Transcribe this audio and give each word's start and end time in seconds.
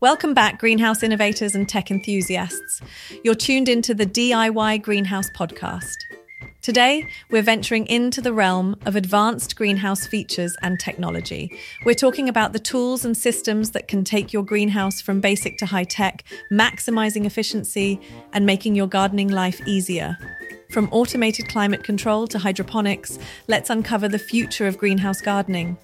Welcome 0.00 0.32
back, 0.32 0.58
greenhouse 0.58 1.02
innovators 1.02 1.54
and 1.54 1.68
tech 1.68 1.90
enthusiasts. 1.90 2.80
You're 3.22 3.34
tuned 3.34 3.68
into 3.68 3.92
the 3.92 4.06
DIY 4.06 4.80
Greenhouse 4.80 5.28
podcast. 5.28 5.94
Today, 6.62 7.06
we're 7.30 7.42
venturing 7.42 7.86
into 7.86 8.22
the 8.22 8.32
realm 8.32 8.76
of 8.86 8.96
advanced 8.96 9.56
greenhouse 9.56 10.06
features 10.06 10.56
and 10.62 10.80
technology. 10.80 11.52
We're 11.84 11.94
talking 11.94 12.30
about 12.30 12.54
the 12.54 12.58
tools 12.58 13.04
and 13.04 13.14
systems 13.14 13.72
that 13.72 13.88
can 13.88 14.02
take 14.02 14.32
your 14.32 14.42
greenhouse 14.42 15.02
from 15.02 15.20
basic 15.20 15.58
to 15.58 15.66
high 15.66 15.84
tech, 15.84 16.24
maximizing 16.50 17.26
efficiency 17.26 18.00
and 18.32 18.46
making 18.46 18.76
your 18.76 18.86
gardening 18.86 19.28
life 19.28 19.60
easier. 19.66 20.16
From 20.70 20.88
automated 20.92 21.46
climate 21.50 21.84
control 21.84 22.26
to 22.28 22.38
hydroponics, 22.38 23.18
let's 23.48 23.68
uncover 23.68 24.08
the 24.08 24.18
future 24.18 24.66
of 24.66 24.78
greenhouse 24.78 25.20
gardening. 25.20 25.76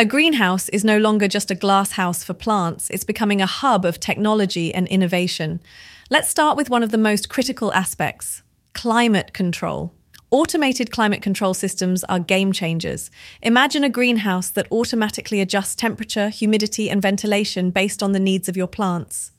A 0.00 0.04
greenhouse 0.06 0.70
is 0.70 0.82
no 0.82 0.96
longer 0.96 1.28
just 1.28 1.50
a 1.50 1.54
glass 1.54 1.92
house 1.92 2.24
for 2.24 2.32
plants, 2.32 2.88
it's 2.88 3.04
becoming 3.04 3.42
a 3.42 3.46
hub 3.46 3.84
of 3.84 4.00
technology 4.00 4.72
and 4.72 4.88
innovation. 4.88 5.60
Let's 6.08 6.30
start 6.30 6.56
with 6.56 6.70
one 6.70 6.82
of 6.82 6.90
the 6.90 6.96
most 6.96 7.28
critical 7.28 7.70
aspects 7.74 8.42
climate 8.72 9.34
control. 9.34 9.92
Automated 10.30 10.90
climate 10.90 11.20
control 11.20 11.52
systems 11.52 12.02
are 12.04 12.18
game 12.18 12.50
changers. 12.50 13.10
Imagine 13.42 13.84
a 13.84 13.90
greenhouse 13.90 14.48
that 14.48 14.72
automatically 14.72 15.42
adjusts 15.42 15.74
temperature, 15.74 16.30
humidity, 16.30 16.88
and 16.88 17.02
ventilation 17.02 17.70
based 17.70 18.02
on 18.02 18.12
the 18.12 18.18
needs 18.18 18.48
of 18.48 18.56
your 18.56 18.68
plants. 18.68 19.32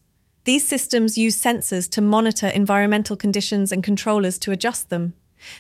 These 0.44 0.68
systems 0.68 1.18
use 1.18 1.42
sensors 1.42 1.90
to 1.90 2.02
monitor 2.02 2.46
environmental 2.46 3.16
conditions 3.16 3.72
and 3.72 3.84
controllers 3.84 4.38
to 4.38 4.52
adjust 4.52 4.92
them. 4.92 5.16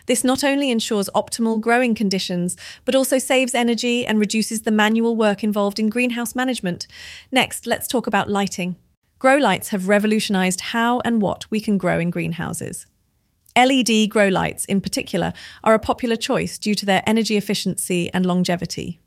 This 0.06 0.24
not 0.24 0.44
only 0.44 0.72
ensures 0.72 1.10
optimal 1.16 1.60
growing 1.60 1.96
conditions, 1.96 2.56
but 2.86 2.96
also 2.96 3.18
saves 3.18 3.54
energy 3.54 4.06
and 4.06 4.20
reduces 4.20 4.62
the 4.62 4.72
manual 4.72 5.16
work 5.16 5.44
involved 5.44 5.80
in 5.80 5.90
greenhouse 5.90 6.36
management. 6.36 6.88
Next, 7.32 7.68
let's 7.68 7.88
talk 7.88 8.08
about 8.08 8.30
lighting. 8.30 8.78
Grow 9.20 9.38
lights 9.38 9.70
have 9.70 9.88
revolutionized 9.88 10.62
how 10.62 11.02
and 11.02 11.22
what 11.22 11.46
we 11.52 11.60
can 11.60 11.78
grow 11.78 12.00
in 12.00 12.10
greenhouses. 12.10 12.88
LED 13.56 14.10
grow 14.10 14.30
lights, 14.30 14.64
in 14.66 14.80
particular, 14.80 15.34
are 15.64 15.74
a 15.74 15.80
popular 15.80 16.16
choice 16.16 16.58
due 16.58 16.74
to 16.76 16.86
their 16.86 17.04
energy 17.06 17.36
efficiency 17.36 18.10
and 18.14 18.26
longevity. 18.26 19.01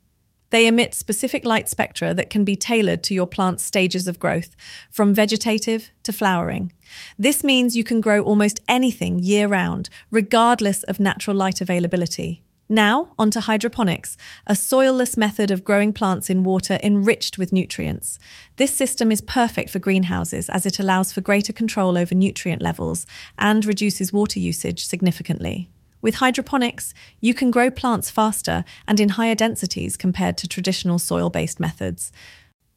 They 0.55 0.67
emit 0.67 0.93
specific 0.93 1.43
light 1.43 1.67
spectra 1.67 2.13
that 2.13 2.29
can 2.29 2.45
be 2.45 2.55
tailored 2.55 3.03
to 3.03 3.13
your 3.13 3.27
plant's 3.27 3.61
stages 3.61 4.07
of 4.07 4.21
growth, 4.21 4.55
from 4.89 5.13
vegetative 5.13 5.91
to 6.03 6.13
flowering. 6.13 6.71
This 7.19 7.43
means 7.43 7.75
you 7.75 7.83
can 7.83 7.99
grow 7.99 8.21
almost 8.21 8.61
anything 8.65 9.19
year 9.19 9.49
round, 9.49 9.89
regardless 10.11 10.83
of 10.83 10.97
natural 10.97 11.35
light 11.35 11.59
availability. 11.59 12.41
Now, 12.69 13.09
onto 13.19 13.41
hydroponics, 13.41 14.15
a 14.47 14.53
soilless 14.53 15.17
method 15.17 15.51
of 15.51 15.65
growing 15.65 15.91
plants 15.91 16.29
in 16.29 16.45
water 16.45 16.79
enriched 16.81 17.37
with 17.37 17.51
nutrients. 17.51 18.17
This 18.55 18.73
system 18.73 19.11
is 19.11 19.19
perfect 19.19 19.69
for 19.69 19.79
greenhouses 19.79 20.47
as 20.47 20.65
it 20.65 20.79
allows 20.79 21.11
for 21.11 21.19
greater 21.19 21.51
control 21.51 21.97
over 21.97 22.15
nutrient 22.15 22.61
levels 22.61 23.05
and 23.37 23.65
reduces 23.65 24.13
water 24.13 24.39
usage 24.39 24.85
significantly. 24.85 25.69
With 26.05 26.15
hydroponics, 26.17 26.93
you 27.19 27.33
can 27.33 27.49
grow 27.49 27.71
plants 27.71 28.11
faster 28.11 28.63
and 28.87 28.99
in 28.99 29.09
higher 29.09 29.33
densities 29.33 29.97
compared 29.97 30.37
to 30.37 30.47
traditional 30.47 30.99
soil 30.99 31.31
based 31.31 31.59
methods. 31.59 32.11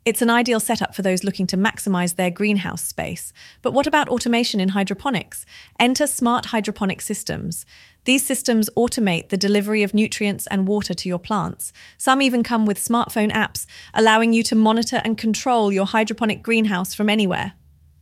It's 0.06 0.22
an 0.22 0.30
ideal 0.30 0.60
setup 0.60 0.94
for 0.94 1.02
those 1.02 1.24
looking 1.24 1.46
to 1.48 1.58
maximize 1.58 2.16
their 2.16 2.30
greenhouse 2.30 2.82
space. 2.82 3.34
But 3.60 3.74
what 3.74 3.86
about 3.86 4.08
automation 4.08 4.60
in 4.60 4.70
hydroponics? 4.70 5.44
Enter 5.78 6.06
smart 6.06 6.46
hydroponic 6.46 7.02
systems. 7.02 7.66
These 8.06 8.24
systems 8.24 8.70
automate 8.74 9.28
the 9.28 9.36
delivery 9.36 9.82
of 9.82 9.92
nutrients 9.92 10.46
and 10.46 10.66
water 10.66 10.94
to 10.94 11.06
your 11.06 11.18
plants. 11.18 11.70
Some 11.98 12.22
even 12.22 12.42
come 12.42 12.64
with 12.64 12.78
smartphone 12.78 13.30
apps, 13.32 13.66
allowing 13.92 14.32
you 14.32 14.42
to 14.44 14.54
monitor 14.54 15.02
and 15.04 15.18
control 15.18 15.70
your 15.70 15.84
hydroponic 15.84 16.42
greenhouse 16.42 16.94
from 16.94 17.10
anywhere. 17.10 17.52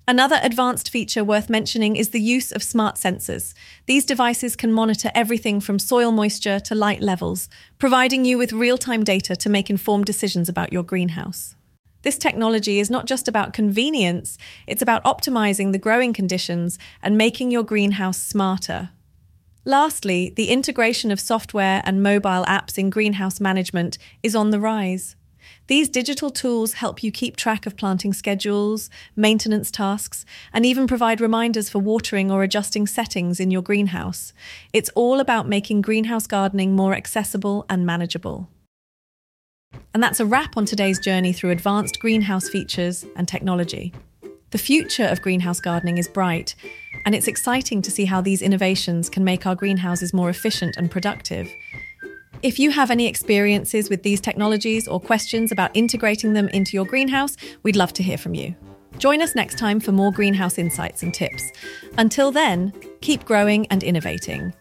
Another 0.09 0.39
advanced 0.41 0.89
feature 0.89 1.25
worth 1.25 1.51
mentioning 1.51 1.97
is 1.97 2.11
the 2.11 2.21
use 2.21 2.53
of 2.53 2.63
smart 2.63 2.95
sensors. 2.95 3.55
These 3.87 4.05
devices 4.05 4.55
can 4.55 4.73
monitor 4.73 5.11
everything 5.17 5.61
from 5.61 5.81
soil 5.81 6.13
moisture 6.13 6.61
to 6.61 6.77
light 6.77 7.01
levels, 7.01 7.49
providing 7.79 8.25
you 8.25 8.39
with 8.39 8.53
real 8.53 8.79
time 8.79 9.03
data 9.03 9.35
to 9.35 9.49
make 9.49 9.69
informed 9.69 10.05
decisions 10.05 10.49
about 10.49 10.73
your 10.73 10.85
greenhouse. 10.85 11.57
This 12.03 12.19
technology 12.19 12.79
is 12.79 12.89
not 12.89 13.07
just 13.07 13.27
about 13.27 13.53
convenience, 13.53 14.39
it's 14.69 14.83
about 14.83 15.03
optimizing 15.03 15.73
the 15.73 15.79
growing 15.79 16.13
conditions 16.13 16.79
and 17.03 17.19
making 17.19 17.51
your 17.51 17.65
greenhouse 17.65 18.23
smarter. 18.23 18.91
Lastly, 19.65 20.33
the 20.37 20.51
integration 20.51 21.11
of 21.11 21.19
software 21.19 21.83
and 21.85 22.01
mobile 22.01 22.45
apps 22.45 22.79
in 22.79 22.91
greenhouse 22.91 23.41
management 23.41 23.99
is 24.23 24.37
on 24.37 24.51
the 24.51 24.61
rise. 24.61 25.17
These 25.67 25.89
digital 25.89 26.31
tools 26.31 26.75
help 26.75 27.03
you 27.03 27.11
keep 27.11 27.37
track 27.37 27.67
of 27.67 27.77
planting 27.77 28.13
schedules, 28.13 28.89
maintenance 29.17 29.71
tasks, 29.71 30.25
and 30.53 30.65
even 30.65 30.87
provide 30.87 31.21
reminders 31.21 31.69
for 31.69 31.79
watering 31.79 32.31
or 32.31 32.43
adjusting 32.43 32.87
settings 32.87 33.41
in 33.41 33.51
your 33.51 33.63
greenhouse. 33.63 34.33
It's 34.73 34.91
all 34.91 35.21
about 35.21 35.49
making 35.49 35.83
greenhouse 35.83 36.27
gardening 36.27 36.75
more 36.75 36.95
accessible 36.95 37.67
and 37.69 37.85
manageable. 37.85 38.49
And 39.93 40.03
that's 40.03 40.21
a 40.21 40.27
wrap 40.27 40.57
on 40.57 40.67
today's 40.67 40.99
journey 40.99 41.33
through 41.33 41.51
advanced 41.51 42.01
greenhouse 42.01 42.49
features 42.49 43.05
and 43.17 43.27
technology. 43.27 43.93
The 44.51 44.59
future 44.59 45.07
of 45.07 45.23
greenhouse 45.23 45.61
gardening 45.61 45.99
is 45.99 46.07
bright, 46.07 46.55
and 47.05 47.15
it's 47.15 47.27
exciting 47.27 47.83
to 47.83 47.91
see 47.91 48.05
how 48.05 48.21
these 48.21 48.43
innovations 48.43 49.11
can 49.11 49.25
make 49.25 49.45
our 49.45 49.57
greenhouses 49.57 50.15
more 50.15 50.31
efficient 50.31 50.77
and 50.77 50.91
productive. 50.91 51.51
If 52.47 52.61
you 52.61 52.71
have 52.71 52.93
any 52.93 53.09
experiences 53.09 53.91
with 53.91 54.05
these 54.05 54.21
technologies 54.21 54.87
or 54.87 55.01
questions 55.01 55.51
about 55.51 55.73
integrating 55.75 56.33
them 56.33 56.49
into 56.51 56.77
your 56.77 56.85
greenhouse, 56.85 57.37
we'd 57.65 57.75
love 57.75 57.93
to 57.95 58.05
hear 58.05 58.17
from 58.17 58.35
you. 58.37 58.55
Join 58.99 59.21
us 59.21 59.35
next 59.35 59.59
time 59.59 59.81
for 59.81 59.91
more 59.91 60.13
greenhouse 60.13 60.57
insights 60.57 61.03
and 61.03 61.13
tips. 61.13 61.51
Until 61.99 62.31
then, 62.31 62.73
keep 63.01 63.25
growing 63.25 63.67
and 63.67 63.83
innovating. 63.83 64.55